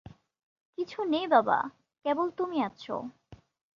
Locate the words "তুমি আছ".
2.37-2.83